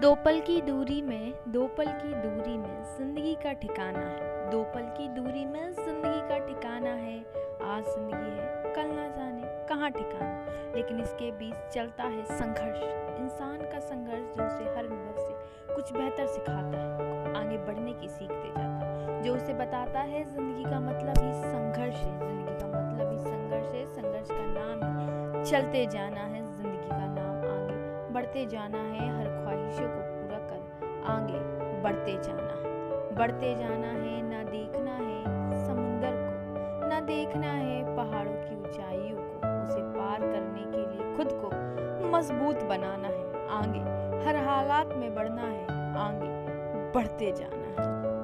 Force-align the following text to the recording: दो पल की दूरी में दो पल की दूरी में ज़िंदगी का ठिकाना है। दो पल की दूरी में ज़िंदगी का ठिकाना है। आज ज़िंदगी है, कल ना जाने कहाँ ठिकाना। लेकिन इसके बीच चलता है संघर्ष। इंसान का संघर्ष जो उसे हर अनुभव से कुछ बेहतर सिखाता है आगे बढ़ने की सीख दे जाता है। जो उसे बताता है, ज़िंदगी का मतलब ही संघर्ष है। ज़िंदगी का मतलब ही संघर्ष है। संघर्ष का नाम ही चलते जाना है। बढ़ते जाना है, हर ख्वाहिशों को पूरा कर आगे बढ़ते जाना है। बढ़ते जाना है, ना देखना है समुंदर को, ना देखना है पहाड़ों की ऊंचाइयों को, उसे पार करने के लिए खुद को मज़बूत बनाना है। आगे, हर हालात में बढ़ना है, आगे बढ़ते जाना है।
दो 0.00 0.14
पल 0.14 0.38
की 0.40 0.60
दूरी 0.62 1.00
में 1.02 1.34
दो 1.48 1.66
पल 1.68 1.86
की 1.92 2.12
दूरी 2.14 2.56
में 2.58 2.82
ज़िंदगी 2.98 3.34
का 3.34 3.52
ठिकाना 3.52 4.00
है। 4.00 4.50
दो 4.50 4.62
पल 4.74 4.82
की 4.98 5.08
दूरी 5.08 5.44
में 5.44 5.72
ज़िंदगी 5.72 6.20
का 6.28 6.38
ठिकाना 6.38 6.90
है। 6.90 7.16
आज 7.66 7.84
ज़िंदगी 7.84 8.30
है, 8.30 8.74
कल 8.74 8.90
ना 8.90 9.06
जाने 9.08 9.42
कहाँ 9.68 9.90
ठिकाना। 9.90 10.72
लेकिन 10.76 11.00
इसके 11.00 11.30
बीच 11.32 11.74
चलता 11.74 12.04
है 12.04 12.24
संघर्ष। 12.26 12.82
इंसान 13.18 13.58
का 13.72 13.78
संघर्ष 13.78 14.36
जो 14.36 14.46
उसे 14.46 14.64
हर 14.76 14.84
अनुभव 14.84 15.18
से 15.18 15.74
कुछ 15.74 15.92
बेहतर 15.92 16.26
सिखाता 16.26 16.78
है 16.78 17.34
आगे 17.36 17.58
बढ़ने 17.58 17.92
की 17.92 18.08
सीख 18.08 18.30
दे 18.30 18.48
जाता 18.48 18.86
है। 18.86 19.22
जो 19.22 19.34
उसे 19.34 19.54
बताता 19.54 20.00
है, 20.00 20.24
ज़िंदगी 20.24 20.64
का 20.64 20.80
मतलब 20.80 21.24
ही 21.24 21.32
संघर्ष 21.42 21.96
है। 21.96 22.18
ज़िंदगी 22.18 22.60
का 22.60 22.66
मतलब 22.68 23.12
ही 23.12 23.18
संघर्ष 23.18 23.74
है। 23.74 23.86
संघर्ष 23.94 24.28
का 24.28 24.46
नाम 24.46 24.98
ही 24.98 25.44
चलते 25.44 25.86
जाना 25.86 26.20
है। 26.20 26.46
बढ़ते 28.28 28.46
जाना 28.46 28.78
है, 28.78 29.04
हर 29.18 29.28
ख्वाहिशों 29.42 29.88
को 29.88 30.00
पूरा 30.00 30.38
कर 30.38 31.04
आगे 31.04 31.38
बढ़ते 31.82 32.12
जाना 32.12 32.56
है। 32.58 33.14
बढ़ते 33.14 33.54
जाना 33.54 33.86
है, 33.86 34.22
ना 34.22 34.42
देखना 34.42 34.90
है 34.90 35.22
समुंदर 35.66 36.10
को, 36.10 36.88
ना 36.88 37.00
देखना 37.00 37.52
है 37.52 37.96
पहाड़ों 37.96 38.32
की 38.32 38.56
ऊंचाइयों 38.56 39.16
को, 39.16 39.64
उसे 39.64 39.80
पार 39.80 40.20
करने 40.20 40.64
के 40.72 40.84
लिए 40.90 41.16
खुद 41.16 41.28
को 41.32 41.48
मज़बूत 42.08 42.62
बनाना 42.64 43.08
है। 43.08 43.48
आगे, 43.48 43.80
हर 44.26 44.36
हालात 44.36 44.94
में 44.96 45.14
बढ़ना 45.14 45.42
है, 45.42 45.64
आगे 45.98 46.30
बढ़ते 46.92 47.32
जाना 47.32 47.82
है। 47.82 48.16